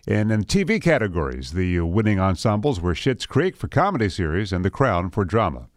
And 0.07 0.33
in 0.33 0.45
TV 0.45 0.81
categories, 0.81 1.53
the 1.53 1.81
winning 1.81 2.19
ensembles 2.19 2.81
were 2.81 2.95
Schitt's 2.95 3.27
Creek 3.27 3.57
for 3.57 3.69
comedy 3.69 4.09
series 4.09 4.53
and 4.53 4.65
The 4.65 4.71
Crown 4.71 5.11
for 5.11 5.25
drama. 5.25 5.69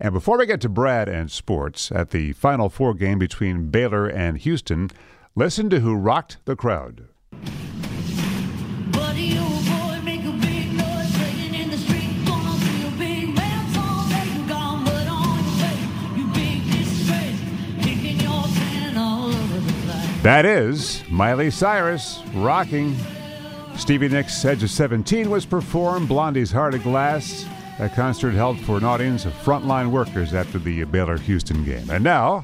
And 0.00 0.12
before 0.12 0.38
we 0.38 0.46
get 0.46 0.60
to 0.62 0.68
Brad 0.68 1.08
and 1.08 1.30
sports, 1.30 1.92
at 1.92 2.10
the 2.10 2.32
Final 2.32 2.68
Four 2.68 2.94
game 2.94 3.18
between 3.18 3.70
Baylor 3.70 4.06
and 4.06 4.38
Houston, 4.38 4.90
listen 5.34 5.70
to 5.70 5.80
who 5.80 5.94
rocked 5.94 6.38
the 6.44 6.56
crowd. 6.56 7.08
That 20.24 20.46
is 20.46 21.02
Miley 21.10 21.50
Cyrus 21.50 22.22
rocking. 22.32 22.96
Stevie 23.76 24.08
Nicks' 24.08 24.42
Edge 24.42 24.62
of 24.62 24.70
17 24.70 25.28
was 25.28 25.44
performed. 25.44 26.08
Blondie's 26.08 26.50
Heart 26.50 26.76
of 26.76 26.82
Glass. 26.82 27.44
A 27.78 27.90
concert 27.90 28.32
held 28.32 28.58
for 28.60 28.78
an 28.78 28.84
audience 28.84 29.26
of 29.26 29.34
frontline 29.34 29.90
workers 29.90 30.32
after 30.32 30.58
the 30.58 30.84
Baylor 30.84 31.18
Houston 31.18 31.62
game. 31.62 31.90
And 31.90 32.02
now, 32.02 32.42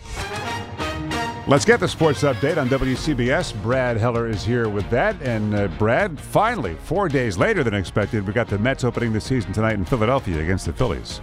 let's 1.47 1.65
get 1.65 1.81
the 1.81 1.89
sports 1.89 2.23
update 2.23 2.59
on 2.59 2.69
WCBS. 2.69 3.63
Brad 3.63 3.97
Heller 3.97 4.29
is 4.29 4.45
here 4.45 4.69
with 4.69 4.91
that. 4.91 5.17
And 5.23 5.55
uh, 5.55 5.69
Brad, 5.79 6.21
finally, 6.21 6.75
four 6.83 7.09
days 7.09 7.39
later 7.39 7.65
than 7.65 7.73
expected, 7.73 8.27
we 8.27 8.35
got 8.35 8.49
the 8.49 8.59
Mets 8.59 8.85
opening 8.85 9.15
the 9.15 9.23
season 9.23 9.55
tonight 9.55 9.77
in 9.77 9.87
Philadelphia 9.87 10.39
against 10.43 10.67
the 10.67 10.75
Phillies. 10.75 11.23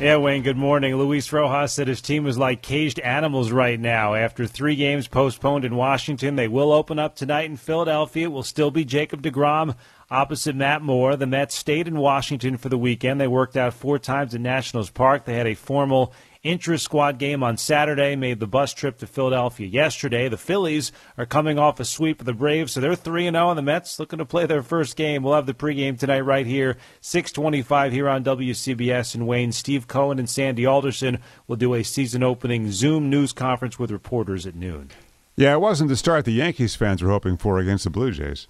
Yeah, 0.00 0.16
Wayne, 0.16 0.42
good 0.42 0.56
morning. 0.56 0.96
Luis 0.96 1.30
Rojas 1.30 1.74
said 1.74 1.86
his 1.86 2.00
team 2.00 2.24
was 2.24 2.38
like 2.38 2.62
caged 2.62 2.98
animals 3.00 3.52
right 3.52 3.78
now. 3.78 4.14
After 4.14 4.46
three 4.46 4.74
games 4.74 5.06
postponed 5.06 5.62
in 5.62 5.76
Washington, 5.76 6.36
they 6.36 6.48
will 6.48 6.72
open 6.72 6.98
up 6.98 7.14
tonight 7.14 7.50
in 7.50 7.58
Philadelphia. 7.58 8.24
It 8.24 8.32
will 8.32 8.42
still 8.42 8.70
be 8.70 8.86
Jacob 8.86 9.20
DeGrom 9.20 9.76
opposite 10.10 10.56
Matt 10.56 10.80
Moore. 10.80 11.16
The 11.16 11.26
Mets 11.26 11.54
stayed 11.54 11.86
in 11.86 11.98
Washington 11.98 12.56
for 12.56 12.70
the 12.70 12.78
weekend. 12.78 13.20
They 13.20 13.28
worked 13.28 13.58
out 13.58 13.74
four 13.74 13.98
times 13.98 14.34
at 14.34 14.40
Nationals 14.40 14.88
Park. 14.88 15.26
They 15.26 15.34
had 15.34 15.46
a 15.46 15.54
formal 15.54 16.14
intra 16.42 16.78
squad 16.78 17.18
game 17.18 17.42
on 17.42 17.56
Saturday, 17.56 18.16
made 18.16 18.40
the 18.40 18.46
bus 18.46 18.72
trip 18.72 18.98
to 18.98 19.06
Philadelphia 19.06 19.66
yesterday. 19.66 20.28
The 20.28 20.36
Phillies 20.36 20.92
are 21.18 21.26
coming 21.26 21.58
off 21.58 21.80
a 21.80 21.84
sweep 21.84 22.20
of 22.20 22.26
the 22.26 22.32
Braves, 22.32 22.72
so 22.72 22.80
they're 22.80 22.94
3 22.94 23.30
0, 23.30 23.48
on 23.48 23.56
the 23.56 23.62
Mets 23.62 23.98
looking 23.98 24.18
to 24.18 24.24
play 24.24 24.46
their 24.46 24.62
first 24.62 24.96
game. 24.96 25.22
We'll 25.22 25.34
have 25.34 25.46
the 25.46 25.54
pregame 25.54 25.98
tonight 25.98 26.20
right 26.20 26.46
here, 26.46 26.76
625 27.00 27.92
here 27.92 28.08
on 28.08 28.24
WCBS 28.24 29.14
and 29.14 29.26
Wayne. 29.26 29.52
Steve 29.52 29.86
Cohen 29.86 30.18
and 30.18 30.28
Sandy 30.28 30.66
Alderson 30.66 31.18
will 31.46 31.56
do 31.56 31.74
a 31.74 31.82
season 31.82 32.22
opening 32.22 32.70
Zoom 32.70 33.10
news 33.10 33.32
conference 33.32 33.78
with 33.78 33.90
reporters 33.90 34.46
at 34.46 34.54
noon. 34.54 34.90
Yeah, 35.36 35.54
it 35.54 35.60
wasn't 35.60 35.88
the 35.88 35.96
start 35.96 36.24
the 36.24 36.32
Yankees 36.32 36.74
fans 36.74 37.02
were 37.02 37.10
hoping 37.10 37.36
for 37.36 37.58
against 37.58 37.84
the 37.84 37.90
Blue 37.90 38.10
Jays. 38.10 38.46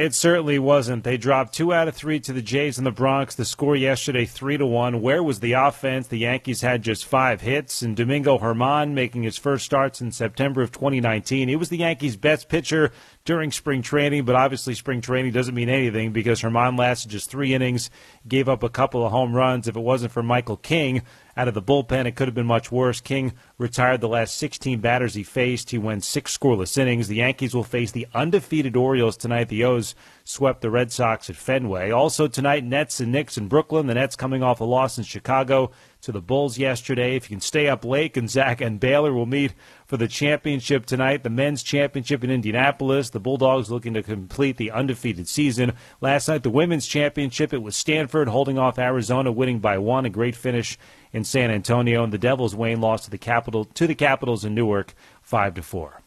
It 0.00 0.14
certainly 0.14 0.58
wasn't. 0.58 1.04
They 1.04 1.18
dropped 1.18 1.52
two 1.52 1.74
out 1.74 1.86
of 1.86 1.94
three 1.94 2.20
to 2.20 2.32
the 2.32 2.40
Jays 2.40 2.78
in 2.78 2.84
the 2.84 2.90
Bronx. 2.90 3.34
The 3.34 3.44
score 3.44 3.76
yesterday, 3.76 4.24
three 4.24 4.56
to 4.56 4.64
one. 4.64 5.02
Where 5.02 5.22
was 5.22 5.40
the 5.40 5.52
offense? 5.52 6.06
The 6.06 6.16
Yankees 6.16 6.62
had 6.62 6.80
just 6.80 7.04
five 7.04 7.42
hits, 7.42 7.82
and 7.82 7.94
Domingo 7.94 8.38
Germán 8.38 8.92
making 8.92 9.24
his 9.24 9.36
first 9.36 9.66
starts 9.66 10.00
in 10.00 10.10
September 10.10 10.62
of 10.62 10.72
2019. 10.72 11.50
He 11.50 11.56
was 11.56 11.68
the 11.68 11.76
Yankees' 11.76 12.16
best 12.16 12.48
pitcher 12.48 12.92
during 13.26 13.52
spring 13.52 13.82
training, 13.82 14.24
but 14.24 14.36
obviously 14.36 14.74
spring 14.74 15.02
training 15.02 15.32
doesn't 15.32 15.54
mean 15.54 15.68
anything 15.68 16.12
because 16.12 16.40
Germán 16.40 16.78
lasted 16.78 17.10
just 17.10 17.30
three 17.30 17.52
innings, 17.52 17.90
gave 18.26 18.48
up 18.48 18.62
a 18.62 18.70
couple 18.70 19.04
of 19.04 19.12
home 19.12 19.34
runs. 19.34 19.68
If 19.68 19.76
it 19.76 19.80
wasn't 19.80 20.12
for 20.12 20.22
Michael 20.22 20.56
King, 20.56 21.02
out 21.40 21.48
of 21.48 21.54
the 21.54 21.62
bullpen. 21.62 22.04
It 22.04 22.16
could 22.16 22.28
have 22.28 22.34
been 22.34 22.44
much 22.44 22.70
worse. 22.70 23.00
King 23.00 23.32
retired 23.56 24.02
the 24.02 24.08
last 24.08 24.36
16 24.36 24.80
batters 24.80 25.14
he 25.14 25.22
faced. 25.22 25.70
He 25.70 25.78
went 25.78 26.04
six 26.04 26.36
scoreless 26.36 26.76
innings. 26.76 27.08
The 27.08 27.16
Yankees 27.16 27.54
will 27.54 27.64
face 27.64 27.92
the 27.92 28.06
undefeated 28.12 28.76
Orioles 28.76 29.16
tonight. 29.16 29.48
The 29.48 29.64
O's 29.64 29.94
swept 30.22 30.60
the 30.60 30.70
Red 30.70 30.92
Sox 30.92 31.30
at 31.30 31.36
Fenway. 31.36 31.90
Also 31.90 32.28
tonight, 32.28 32.62
Nets 32.62 33.00
and 33.00 33.10
Knicks 33.10 33.38
in 33.38 33.48
Brooklyn. 33.48 33.86
The 33.86 33.94
Nets 33.94 34.16
coming 34.16 34.42
off 34.42 34.60
a 34.60 34.64
loss 34.64 34.98
in 34.98 35.04
Chicago 35.04 35.70
to 36.02 36.12
the 36.12 36.20
Bulls 36.20 36.58
yesterday. 36.58 37.16
If 37.16 37.30
you 37.30 37.36
can 37.36 37.40
stay 37.40 37.68
up 37.68 37.84
late, 37.84 38.14
Gonzaga 38.14 38.64
and 38.66 38.78
Baylor 38.78 39.12
will 39.12 39.26
meet 39.26 39.54
for 39.86 39.96
the 39.96 40.08
championship 40.08 40.86
tonight. 40.86 41.22
The 41.22 41.30
men's 41.30 41.62
championship 41.62 42.22
in 42.22 42.30
Indianapolis. 42.30 43.10
The 43.10 43.20
Bulldogs 43.20 43.70
looking 43.70 43.94
to 43.94 44.02
complete 44.02 44.56
the 44.56 44.70
undefeated 44.70 45.26
season. 45.26 45.72
Last 46.00 46.28
night, 46.28 46.42
the 46.42 46.50
women's 46.50 46.86
championship. 46.86 47.52
It 47.52 47.62
was 47.62 47.76
Stanford 47.76 48.28
holding 48.28 48.58
off 48.58 48.78
Arizona, 48.78 49.32
winning 49.32 49.58
by 49.58 49.78
one. 49.78 50.04
A 50.04 50.10
great 50.10 50.36
finish 50.36 50.78
in 51.12 51.24
San 51.24 51.50
Antonio, 51.50 52.04
and 52.04 52.12
the 52.12 52.18
Devils 52.18 52.54
Wayne 52.54 52.80
lost 52.80 53.04
to 53.04 53.10
the 53.10 53.18
capital 53.18 53.64
to 53.64 53.86
the 53.86 53.94
Capitals 53.94 54.44
in 54.44 54.54
Newark, 54.54 54.94
five 55.22 55.54
to 55.54 55.62
four. 55.62 56.02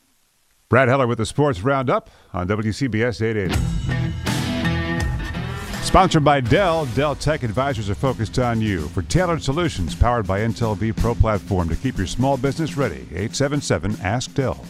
Brad 0.70 0.88
Heller 0.88 1.08
with 1.08 1.20
the 1.20 1.26
Sports 1.26 1.62
Roundup 1.62 2.10
on 2.34 2.48
WCBS 2.48 3.22
880. 3.22 3.84
Sponsored 5.84 6.24
by 6.24 6.40
Dell, 6.40 6.88
Dell 6.96 7.14
Tech 7.14 7.44
Advisors 7.44 7.90
are 7.90 7.96
focused 7.96 8.40
on 8.40 8.62
you 8.62 8.88
for 8.88 9.04
tailored 9.04 9.44
solutions 9.44 9.94
powered 9.94 10.26
by 10.26 10.40
Intel 10.40 10.76
vPro 10.76 11.20
platform 11.20 11.70
to 11.70 11.76
keep 11.76 11.98
your 11.98 12.08
small 12.08 12.38
business 12.38 12.76
ready. 12.76 13.02
877 13.12 13.98
Ask 14.02 14.34
Dell. 14.34 14.66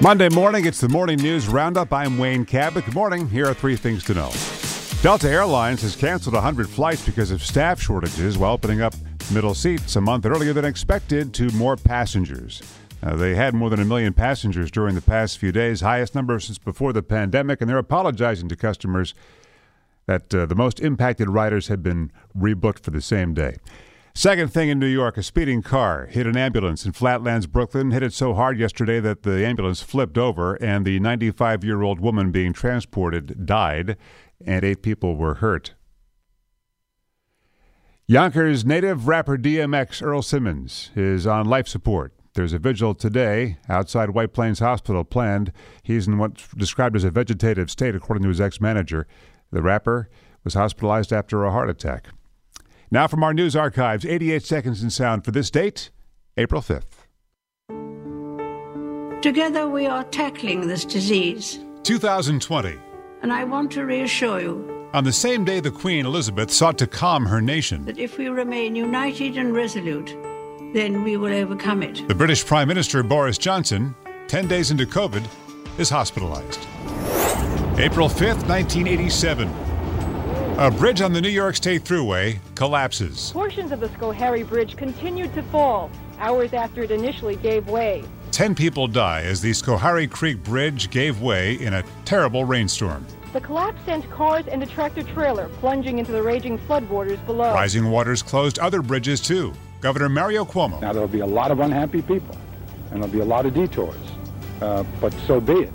Monday 0.00 0.28
morning, 0.28 0.66
it's 0.66 0.80
the 0.80 0.88
Morning 0.88 1.18
News 1.18 1.46
Roundup. 1.46 1.92
I'm 1.92 2.18
Wayne 2.18 2.44
Cabot. 2.44 2.84
Good 2.84 2.94
morning. 2.94 3.28
Here 3.28 3.46
are 3.46 3.54
three 3.54 3.76
things 3.76 4.02
to 4.04 4.14
know. 4.14 4.32
Delta 5.04 5.28
Airlines 5.28 5.82
has 5.82 5.94
canceled 5.94 6.32
100 6.32 6.66
flights 6.66 7.04
because 7.04 7.30
of 7.30 7.44
staff 7.44 7.78
shortages 7.78 8.38
while 8.38 8.54
opening 8.54 8.80
up 8.80 8.94
middle 9.34 9.52
seats 9.52 9.96
a 9.96 10.00
month 10.00 10.24
earlier 10.24 10.54
than 10.54 10.64
expected 10.64 11.34
to 11.34 11.50
more 11.50 11.76
passengers. 11.76 12.62
Uh, 13.02 13.14
they 13.14 13.34
had 13.34 13.52
more 13.52 13.68
than 13.68 13.80
a 13.80 13.84
million 13.84 14.14
passengers 14.14 14.70
during 14.70 14.94
the 14.94 15.02
past 15.02 15.36
few 15.36 15.52
days, 15.52 15.82
highest 15.82 16.14
number 16.14 16.40
since 16.40 16.56
before 16.56 16.94
the 16.94 17.02
pandemic, 17.02 17.60
and 17.60 17.68
they're 17.68 17.76
apologizing 17.76 18.48
to 18.48 18.56
customers 18.56 19.12
that 20.06 20.34
uh, 20.34 20.46
the 20.46 20.54
most 20.54 20.80
impacted 20.80 21.28
riders 21.28 21.68
had 21.68 21.82
been 21.82 22.10
rebooked 22.34 22.80
for 22.80 22.90
the 22.90 23.02
same 23.02 23.34
day. 23.34 23.56
Second 24.14 24.54
thing 24.54 24.70
in 24.70 24.78
New 24.78 24.86
York, 24.86 25.18
a 25.18 25.22
speeding 25.22 25.60
car 25.60 26.06
hit 26.06 26.26
an 26.26 26.36
ambulance 26.36 26.86
in 26.86 26.92
Flatlands, 26.92 27.46
Brooklyn. 27.46 27.90
Hit 27.90 28.04
it 28.04 28.14
so 28.14 28.32
hard 28.32 28.58
yesterday 28.58 29.00
that 29.00 29.22
the 29.24 29.44
ambulance 29.44 29.82
flipped 29.82 30.16
over, 30.16 30.54
and 30.62 30.86
the 30.86 30.98
95 30.98 31.62
year 31.62 31.82
old 31.82 32.00
woman 32.00 32.30
being 32.30 32.54
transported 32.54 33.44
died, 33.44 33.98
and 34.46 34.64
eight 34.64 34.82
people 34.82 35.16
were 35.16 35.34
hurt. 35.34 35.74
Yonkers 38.06 38.64
native 38.64 39.08
rapper 39.08 39.38
DMX 39.38 40.02
Earl 40.02 40.20
Simmons 40.20 40.90
is 40.94 41.26
on 41.26 41.46
life 41.46 41.66
support. 41.66 42.12
There's 42.34 42.52
a 42.52 42.58
vigil 42.58 42.94
today 42.94 43.58
outside 43.68 44.10
White 44.10 44.32
Plains 44.32 44.58
Hospital 44.58 45.04
planned. 45.04 45.52
He's 45.82 46.06
in 46.06 46.18
what's 46.18 46.48
described 46.48 46.96
as 46.96 47.04
a 47.04 47.10
vegetative 47.10 47.70
state, 47.70 47.94
according 47.94 48.24
to 48.24 48.28
his 48.28 48.40
ex 48.40 48.60
manager. 48.60 49.06
The 49.52 49.62
rapper 49.62 50.10
was 50.42 50.54
hospitalized 50.54 51.12
after 51.12 51.44
a 51.44 51.52
heart 51.52 51.70
attack. 51.70 52.08
Now, 52.90 53.06
from 53.06 53.22
our 53.22 53.32
news 53.32 53.56
archives, 53.56 54.04
88 54.04 54.44
seconds 54.44 54.82
in 54.82 54.90
sound 54.90 55.24
for 55.24 55.30
this 55.30 55.50
date, 55.50 55.90
April 56.36 56.60
5th. 56.60 57.04
Together 59.22 59.66
we 59.66 59.86
are 59.86 60.04
tackling 60.04 60.66
this 60.68 60.84
disease. 60.84 61.60
2020. 61.84 62.78
And 63.24 63.32
I 63.32 63.42
want 63.42 63.72
to 63.72 63.86
reassure 63.86 64.38
you 64.38 64.90
on 64.92 65.04
the 65.04 65.10
same 65.10 65.46
day 65.46 65.58
the 65.58 65.70
Queen 65.70 66.04
Elizabeth 66.04 66.50
sought 66.50 66.76
to 66.76 66.86
calm 66.86 67.24
her 67.24 67.40
nation. 67.40 67.86
That 67.86 67.96
if 67.96 68.18
we 68.18 68.28
remain 68.28 68.76
united 68.76 69.38
and 69.38 69.54
resolute, 69.54 70.14
then 70.74 71.02
we 71.02 71.16
will 71.16 71.32
overcome 71.32 71.82
it. 71.82 72.06
The 72.06 72.14
British 72.14 72.44
Prime 72.44 72.68
Minister 72.68 73.02
Boris 73.02 73.38
Johnson, 73.38 73.94
10 74.28 74.46
days 74.46 74.70
into 74.70 74.84
COVID, 74.84 75.26
is 75.78 75.88
hospitalized. 75.88 76.66
April 77.78 78.10
5th, 78.10 78.46
1987. 78.46 79.48
A 80.58 80.70
bridge 80.70 81.00
on 81.00 81.14
the 81.14 81.22
New 81.22 81.30
York 81.30 81.56
State 81.56 81.82
Thruway 81.82 82.38
collapses. 82.54 83.32
Portions 83.32 83.72
of 83.72 83.80
the 83.80 83.88
Schoharie 83.88 84.46
Bridge 84.46 84.76
continued 84.76 85.32
to 85.32 85.42
fall 85.44 85.90
hours 86.18 86.52
after 86.52 86.82
it 86.82 86.90
initially 86.90 87.36
gave 87.36 87.68
way. 87.70 88.04
Ten 88.34 88.52
people 88.56 88.88
die 88.88 89.22
as 89.22 89.40
the 89.40 89.52
Schoharie 89.52 90.10
Creek 90.10 90.42
Bridge 90.42 90.90
gave 90.90 91.22
way 91.22 91.54
in 91.54 91.72
a 91.72 91.84
terrible 92.04 92.44
rainstorm. 92.44 93.06
The 93.32 93.40
collapse 93.40 93.80
sent 93.84 94.10
cars 94.10 94.48
and 94.48 94.60
a 94.60 94.66
tractor 94.66 95.04
trailer 95.04 95.48
plunging 95.60 96.00
into 96.00 96.10
the 96.10 96.20
raging 96.20 96.58
floodwaters 96.58 97.24
below. 97.26 97.54
Rising 97.54 97.88
waters 97.88 98.24
closed 98.24 98.58
other 98.58 98.82
bridges 98.82 99.20
too. 99.20 99.52
Governor 99.80 100.08
Mario 100.08 100.44
Cuomo. 100.44 100.80
Now, 100.80 100.92
there'll 100.92 101.06
be 101.06 101.20
a 101.20 101.26
lot 101.26 101.52
of 101.52 101.60
unhappy 101.60 102.02
people, 102.02 102.36
and 102.90 103.00
there'll 103.00 103.06
be 103.06 103.20
a 103.20 103.24
lot 103.24 103.46
of 103.46 103.54
detours, 103.54 103.94
uh, 104.60 104.82
but 105.00 105.14
so 105.28 105.40
be 105.40 105.52
it. 105.52 105.72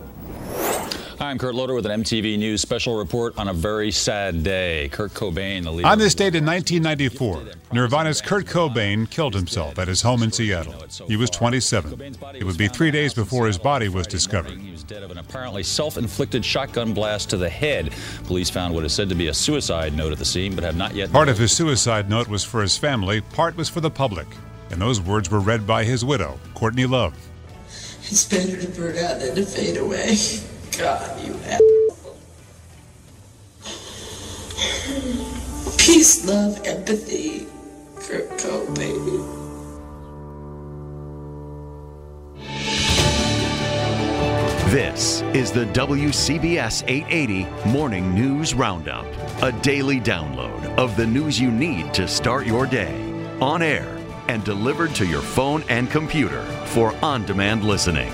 Hi, 1.19 1.31
I'm 1.31 1.38
Kurt 1.38 1.53
Loder 1.53 1.73
with 1.73 1.85
an 1.85 2.01
MTV 2.01 2.39
News 2.39 2.61
special 2.61 2.97
report 2.97 3.38
on 3.38 3.49
a 3.49 3.53
very 3.53 3.91
sad 3.91 4.41
day. 4.41 4.88
Kurt 4.88 5.13
Cobain, 5.13 5.65
the 5.65 5.71
leader. 5.71 5.89
On 5.89 5.99
this 5.99 6.15
date 6.15 6.33
in 6.33 6.45
1994, 6.45 7.43
Nirvana's 7.73 8.21
Kurt 8.21 8.45
Cobain 8.45 9.09
killed 9.09 9.33
himself 9.33 9.77
at 9.77 9.89
his 9.89 10.01
home 10.01 10.23
in 10.23 10.31
Seattle. 10.31 10.81
He 11.09 11.17
was 11.17 11.29
27. 11.29 12.15
It 12.35 12.45
would 12.45 12.57
be 12.57 12.69
three 12.69 12.89
days 12.89 13.13
before 13.13 13.47
his 13.47 13.57
body 13.57 13.89
was 13.89 14.07
discovered. 14.07 14.57
He 14.57 14.71
was 14.71 14.85
dead 14.85 15.03
of 15.03 15.11
an 15.11 15.17
apparently 15.17 15.61
self-inflicted 15.61 16.45
shotgun 16.45 16.93
blast 16.93 17.29
to 17.31 17.38
the 17.38 17.49
head. 17.49 17.93
Police 18.23 18.49
found 18.49 18.73
what 18.73 18.85
is 18.85 18.93
said 18.93 19.09
to 19.09 19.15
be 19.15 19.27
a 19.27 19.33
suicide 19.33 19.93
note 19.93 20.13
at 20.13 20.19
the 20.19 20.25
scene, 20.25 20.55
but 20.55 20.63
have 20.63 20.77
not 20.77 20.95
yet. 20.95 21.11
Part 21.11 21.27
of 21.27 21.38
his 21.38 21.51
suicide 21.51 22.09
note 22.09 22.29
was 22.29 22.45
for 22.45 22.61
his 22.61 22.77
family. 22.77 23.19
Part 23.19 23.57
was 23.57 23.67
for 23.67 23.81
the 23.81 23.91
public, 23.91 24.27
and 24.71 24.81
those 24.81 25.01
words 25.01 25.29
were 25.29 25.41
read 25.41 25.67
by 25.67 25.83
his 25.83 26.05
widow, 26.05 26.39
Courtney 26.53 26.85
Love. 26.85 27.13
It's 28.03 28.23
better 28.23 28.55
to 28.55 28.67
burn 28.69 28.97
out 28.99 29.19
than 29.19 29.35
to 29.35 29.45
fade 29.45 29.75
away. 29.75 30.15
God, 30.79 31.21
you 31.21 31.36
asshole. 31.43 32.15
Peace, 35.77 36.25
love, 36.25 36.65
empathy, 36.65 37.48
Kurt 37.98 38.29
Cobain. 38.39 39.36
This 44.71 45.21
is 45.33 45.51
the 45.51 45.65
WCBS 45.65 46.86
880 46.88 47.69
Morning 47.69 48.15
News 48.15 48.53
Roundup, 48.53 49.05
a 49.43 49.51
daily 49.62 50.00
download 50.00 50.63
of 50.77 50.95
the 50.95 51.05
news 51.05 51.38
you 51.38 51.51
need 51.51 51.93
to 51.93 52.07
start 52.07 52.48
your 52.48 52.65
day, 52.65 52.95
on 53.41 53.62
air 53.62 53.98
and 54.29 54.45
delivered 54.45 54.95
to 54.95 55.05
your 55.05 55.24
phone 55.24 55.62
and 55.67 55.91
computer 55.91 56.43
for 56.67 56.95
on 57.03 57.25
demand 57.25 57.65
listening. 57.65 58.13